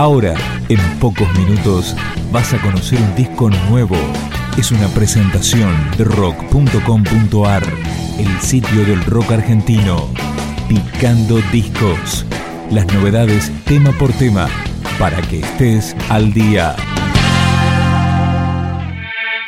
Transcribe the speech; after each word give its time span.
Ahora, 0.00 0.34
en 0.70 0.80
pocos 0.98 1.30
minutos, 1.38 1.94
vas 2.32 2.54
a 2.54 2.62
conocer 2.62 2.98
un 2.98 3.14
disco 3.14 3.50
nuevo. 3.68 3.98
Es 4.56 4.70
una 4.70 4.88
presentación 4.88 5.76
de 5.98 6.04
rock.com.ar, 6.04 7.62
el 8.18 8.40
sitio 8.40 8.86
del 8.86 9.04
rock 9.04 9.32
argentino. 9.32 10.08
Picando 10.70 11.42
discos. 11.52 12.24
Las 12.70 12.86
novedades 12.94 13.52
tema 13.66 13.92
por 13.92 14.10
tema, 14.14 14.48
para 14.98 15.20
que 15.20 15.40
estés 15.40 15.94
al 16.08 16.32
día. 16.32 16.76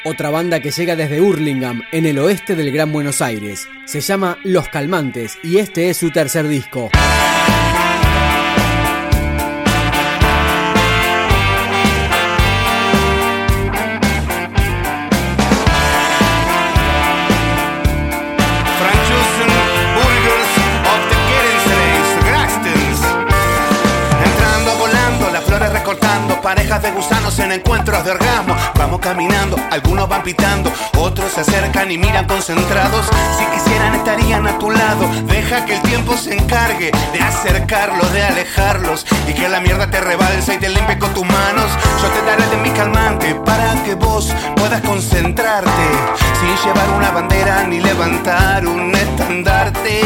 Otra 0.05 0.29
banda 0.29 0.61
que 0.61 0.71
llega 0.71 0.97
desde 0.97 1.23
Hurlingham, 1.23 1.81
en 1.93 2.05
el 2.05 2.19
oeste 2.19 2.57
del 2.57 2.73
Gran 2.73 2.93
Buenos 2.93 3.23
Aires. 3.23 3.69
Se 3.87 4.03
llama 4.03 4.37
Los 4.45 4.69
Calmantes 4.69 5.39
y 5.43 5.57
este 5.57 5.89
es 5.89 5.97
su 5.97 6.11
tercer 6.11 6.47
disco. 6.47 6.91
Parejas 26.43 26.83
de 26.83 26.91
gusanos 26.91 27.39
en 27.39 27.53
encuentros 27.53 28.05
de 28.05 28.11
orgasmo. 28.11 28.55
Vamos 28.77 29.01
caminando, 29.01 29.57
algunos 29.71 30.09
van 30.09 30.23
pitando, 30.23 30.71
otros 30.99 31.33
se 31.33 31.41
acercan 31.41 31.91
y 31.91 31.99
miran 31.99 32.27
concentrados. 32.27 33.07
Si 33.39 33.45
quisieran 33.47 33.95
estarían 33.95 34.47
a 34.47 34.59
tu 34.59 34.71
lado. 34.71 35.09
Deja 35.27 35.65
que 35.65 35.77
el 35.77 35.83
tiempo 35.83 36.17
se 36.17 36.35
encargue 36.35 36.91
de 37.13 37.21
acercarlos, 37.21 38.13
de 38.13 38.23
alejarlos 38.25 39.07
y 39.29 39.33
que 39.33 39.49
la 39.49 39.61
mierda 39.61 39.91
te 39.91 40.01
rebalse 40.01 40.55
y 40.55 40.59
te 40.59 40.69
limpie 40.69 40.99
con 40.99 41.15
tus 41.15 41.25
manos. 41.25 41.71
Yo 42.03 42.09
te 42.09 42.23
daré 42.27 42.47
de 42.49 42.57
mi 42.57 42.71
calmante 42.71 43.35
para 43.47 43.75
que 43.85 43.95
vos 43.95 44.35
puedas 44.57 44.83
concentrarte 44.83 45.71
sin 46.41 46.67
llevar 46.67 46.89
una 46.97 47.11
bandera 47.11 47.63
ni 47.65 47.81
levantar 47.81 48.67
un 48.67 48.95
estandarte. 48.95 50.01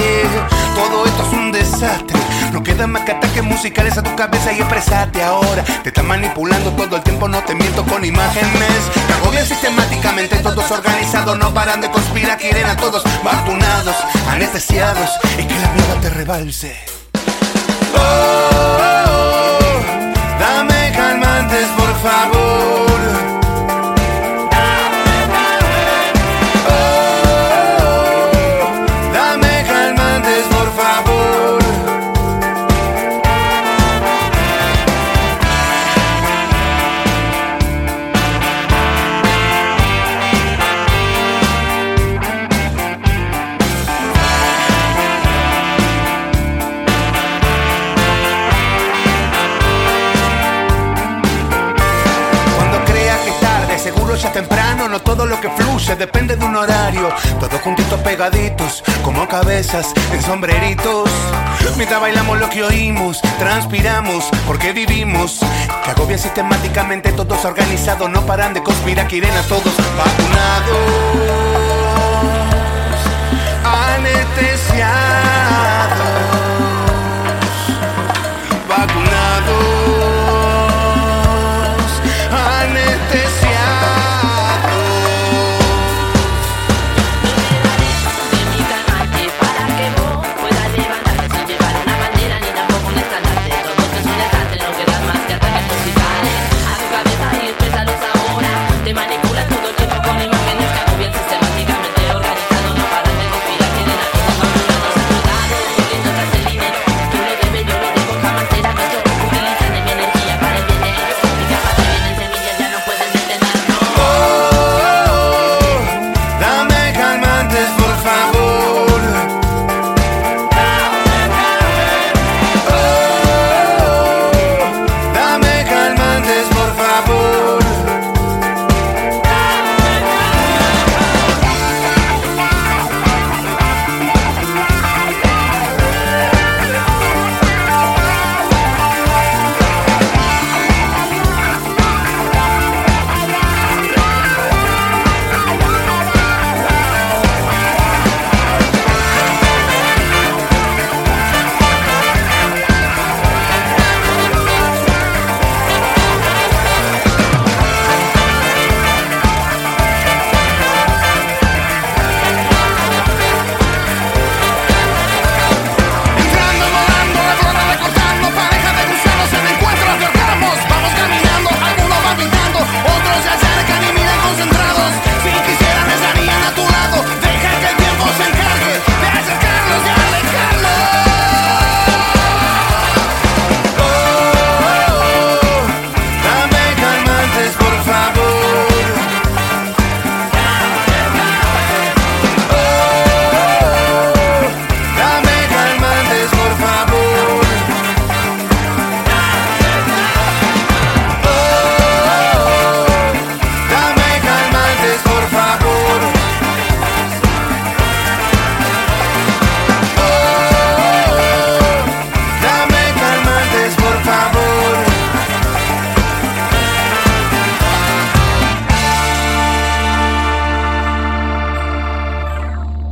Todo 0.75 1.07
esto 1.07 1.23
es 1.23 1.33
un 1.33 1.53
desastre. 1.53 2.16
No 2.53 2.63
quedan 2.63 2.93
más 2.93 3.03
que 3.03 3.13
ataques 3.13 3.43
musicales 3.43 3.99
a 3.99 4.03
tu 4.03 4.15
cabeza 4.17 4.53
y 4.53 4.61
expresate 4.61 5.23
ahora. 5.23 5.65
Te 5.83 5.91
están 5.91 6.07
manipulando 6.07 6.71
todo 6.73 6.97
el 6.97 7.03
tiempo, 7.03 7.29
no 7.29 7.43
te 7.43 7.55
miento 7.55 7.85
con 7.85 8.05
imágenes. 8.05 8.91
Te 9.07 9.45
sistemáticamente, 9.45 10.37
todos 10.39 10.71
organizados, 10.71 11.39
no 11.39 11.53
paran 11.53 11.81
de 11.81 11.91
conspirar, 11.91 12.39
quieren 12.39 12.67
a 12.67 12.77
todos 12.77 13.05
vacunados, 13.23 13.95
anestesiados 14.31 15.11
y 15.39 15.45
que 15.45 15.55
la 15.59 15.69
mierda 15.73 16.01
te 16.01 16.11
rebalse. 16.11 16.77
oh, 17.95 17.99
oh, 17.99 19.59
oh 19.61 20.39
dame 20.41 20.93
calmantes, 20.93 21.67
por 21.77 21.95
favor. 22.01 22.86
Todo 55.07 55.25
lo 55.25 55.41
que 55.41 55.49
fluye 55.51 55.95
depende 55.97 56.37
de 56.37 56.45
un 56.45 56.57
horario. 56.57 57.09
Todos 57.41 57.61
juntitos 57.63 57.99
pegaditos, 58.01 58.83
como 59.03 59.27
cabezas 59.27 59.95
en 60.13 60.21
sombreritos. 60.21 61.09
Mientras 61.77 62.01
bailamos 62.01 62.39
lo 62.39 62.51
que 62.51 62.63
oímos, 62.63 63.23
transpiramos 63.39 64.29
porque 64.47 64.73
vivimos. 64.73 65.39
Que 65.85 65.91
agobia 65.91 66.19
sistemáticamente, 66.19 67.13
todos 67.13 67.45
organizados, 67.45 68.11
no 68.11 68.27
paran 68.27 68.53
de 68.53 68.63
conspirar, 68.63 69.07
quieren 69.07 69.33
a 69.33 69.43
todos 69.43 69.75
vacunados, 69.97 71.66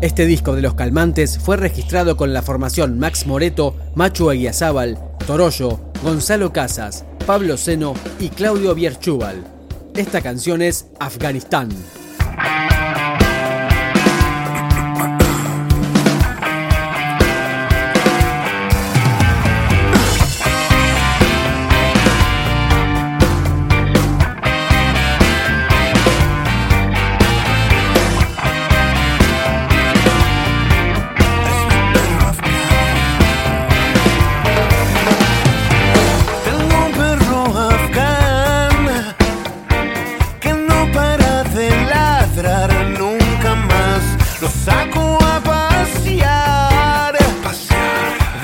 Este 0.05 0.27
disco 0.27 0.55
de 0.55 0.61
Los 0.61 0.75
Calmantes 0.75 1.39
fue 1.39 1.57
registrado 1.57 2.19
con 2.19 2.35
la 2.35 2.43
formación 2.43 2.99
Max 2.99 3.27
Moreto, 3.27 3.75
Machu 3.95 4.29
Aguiazábal, 4.29 4.99
Toroyo, 5.27 5.81
Gonzalo 6.03 6.53
Casas, 6.53 7.07
Pablo 7.27 7.57
Seno 7.57 7.95
y 8.21 8.29
Claudio 8.29 8.75
Bierchubal. 8.75 9.43
Esta 9.97 10.21
canción 10.21 10.61
es 10.61 10.89
Afganistán. 11.01 11.71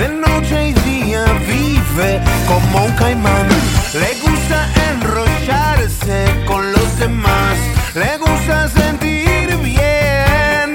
de 0.00 0.08
noche 0.08 0.69
y 0.70 0.73
día 0.88 1.25
vive 1.47 2.20
como 2.49 2.85
un 2.87 2.93
caimán. 2.93 3.47
Le 3.93 4.14
gusta 4.25 4.67
enrollarse 4.91 6.25
con 6.47 6.73
los 6.73 6.99
demás, 6.99 7.56
le 7.94 8.17
gusta 8.17 8.69
sentir 8.69 9.55
bien. 9.58 10.75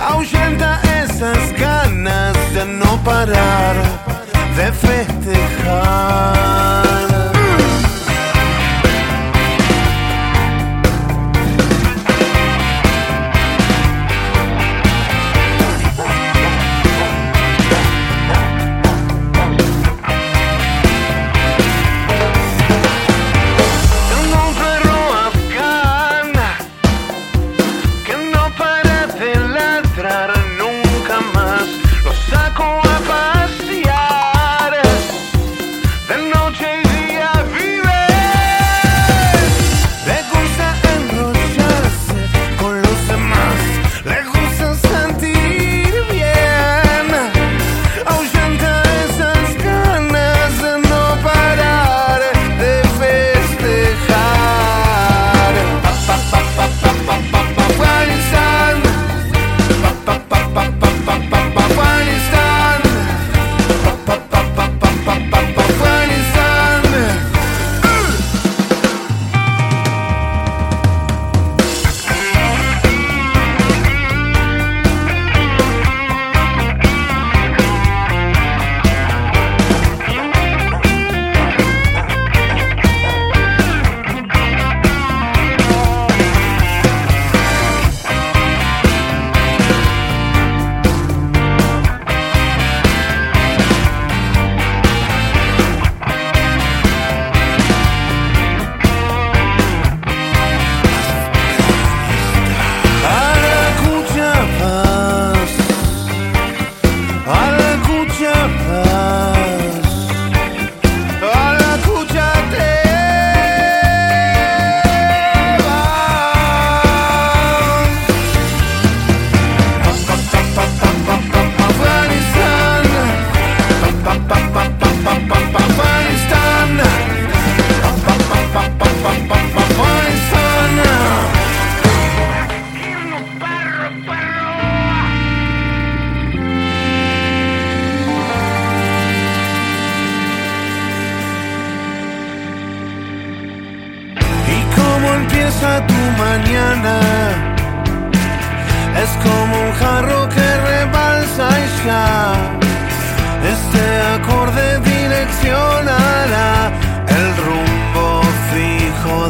Ahuyenta 0.00 0.80
esas 1.02 1.52
ganas 1.60 2.34
de 2.54 2.64
no 2.64 2.96
parar, 3.04 3.76
de 4.56 4.72
festejar. 4.72 6.08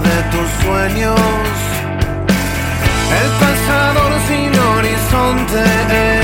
de 0.08 0.22
tus 0.32 0.48
sueños. 0.64 1.20
El 3.22 3.30
pasado 3.44 4.00
sin 4.28 4.52
horizonte 4.72 6.17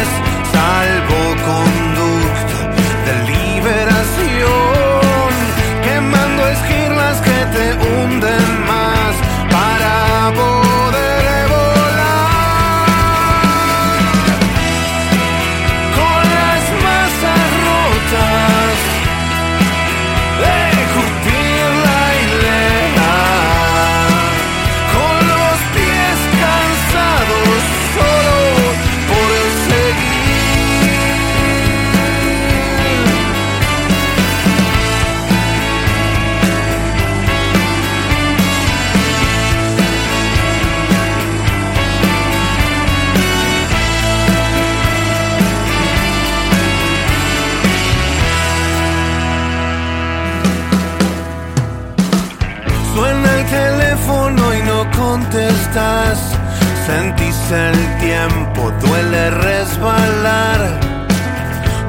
Sentís 56.86 57.50
el 57.50 57.76
tiempo, 57.98 58.70
duele 58.80 59.30
resbalar. 59.30 60.60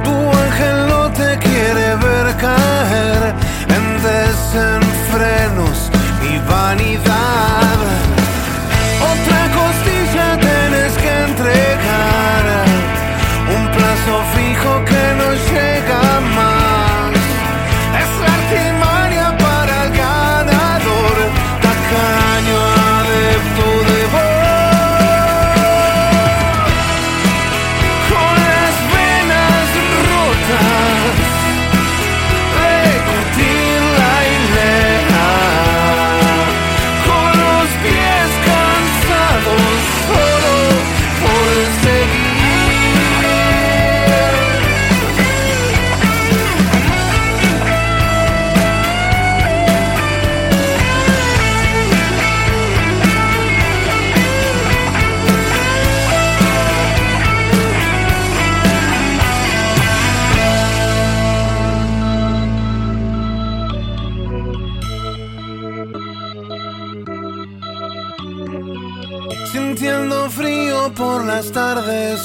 Tu 0.06 0.16
ángel 0.46 0.88
no 0.88 1.12
te 1.12 1.38
quiere 1.40 1.96
ver 1.96 2.36
caer 2.38 3.36
en 3.76 3.86
desenfrenos 4.12 5.92
y 6.32 6.38
vanidad. 6.50 7.78
Otra 9.12 9.42
costilla 9.60 10.28
tienes 10.40 10.94
que 11.04 11.12
entregar, 11.30 12.44
un 13.56 13.68
plazo 13.76 14.24
fijo 14.34 14.45
tardes. 71.56 72.22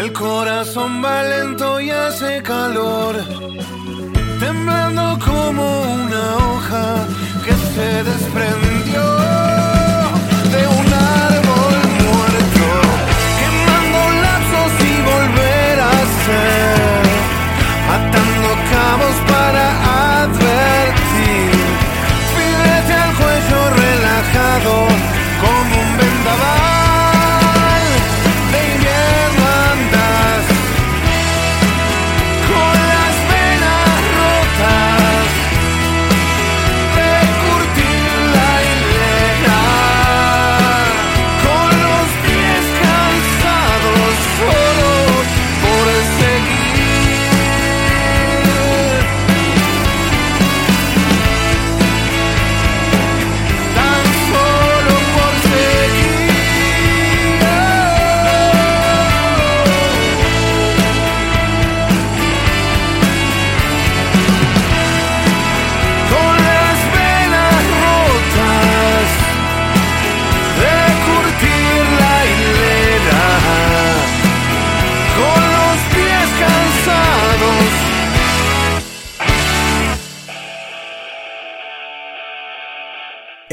El 0.00 0.12
corazón 0.12 1.02
va 1.04 1.24
lento 1.24 1.80
y 1.80 1.90
hace 1.90 2.40
calor, 2.40 3.16
temblando 4.38 5.18
como 5.28 5.64
una 5.98 6.24
hoja 6.44 6.86
que 7.44 7.54
se 7.72 7.88
desprendió 8.10 9.04
de 10.54 10.62
un 10.78 10.86
árbol 11.26 11.78
muerto, 12.06 12.68
quemando 13.40 14.00
lazos 14.24 14.72
y 14.90 14.94
volver 15.12 15.76
a 15.94 15.96
ser, 16.24 17.02
atando 17.96 18.50
cabos 18.72 19.16
para 19.32 19.64
advertir, 20.22 21.50
filete 22.34 22.94
al 23.04 23.12
cuello 23.20 23.60
relajado 23.82 24.91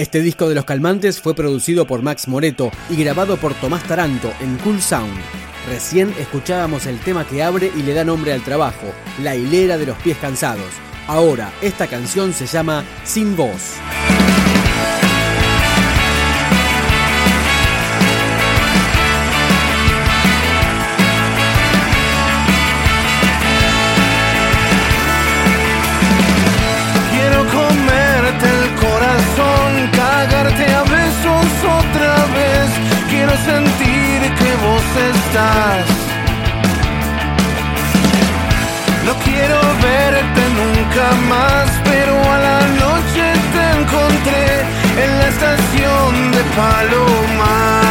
Este 0.10 0.24
disco 0.24 0.50
de 0.50 0.56
Los 0.56 0.66
Calmantes 0.66 1.22
fue 1.22 1.36
producido 1.36 1.86
por 1.86 2.02
Max 2.02 2.28
Moreto 2.28 2.72
y 2.90 2.96
grabado 2.96 3.38
por 3.38 3.54
Tomás 3.54 3.84
Taranto 3.84 4.34
en 4.40 4.58
Cool 4.58 4.82
Sound. 4.82 5.14
Recién 5.68 6.12
escuchábamos 6.18 6.88
el 6.88 6.98
tema 6.98 7.28
que 7.28 7.44
abre 7.44 7.72
y 7.78 7.84
le 7.84 7.94
da 7.94 8.04
nombre 8.04 8.34
al 8.34 8.44
trabajo, 8.44 8.88
La 9.22 9.36
hilera 9.36 9.78
de 9.78 9.86
los 9.86 9.98
pies 9.98 10.18
cansados. 10.18 10.72
Ahora, 11.06 11.54
esta 11.62 11.86
canción 11.86 12.34
se 12.34 12.48
llama 12.48 12.84
Sin 13.04 13.36
voz. 13.36 13.76
No 39.06 39.14
quiero 39.24 39.60
verte 39.82 40.42
nunca 40.60 41.06
más, 41.34 41.68
pero 41.90 42.14
a 42.34 42.38
la 42.48 42.62
noche 42.84 43.26
te 43.54 43.64
encontré 43.80 44.46
en 45.04 45.12
la 45.20 45.28
estación 45.34 46.10
de 46.36 46.42
Palomar. 46.60 47.90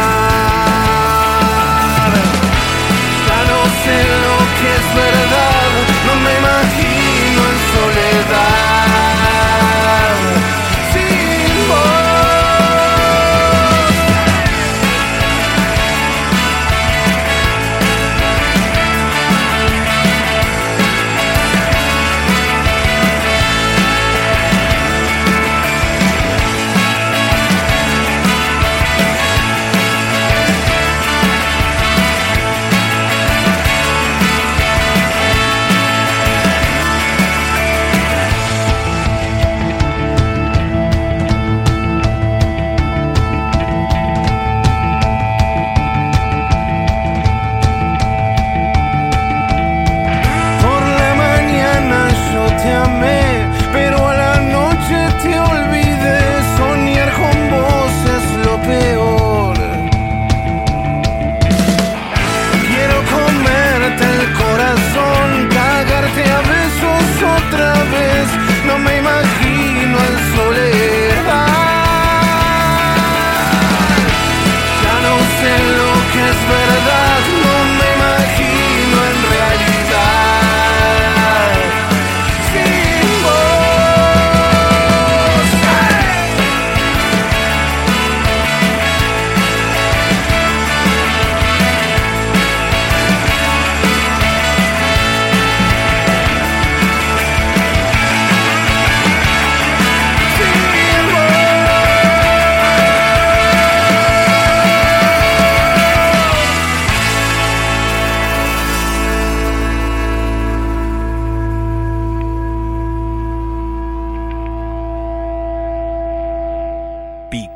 Ya 3.27 3.39
no 3.51 3.61
sé 3.83 3.97
lo 4.25 4.35
que 4.57 4.69
es 4.79 4.87
verdad, 5.05 5.58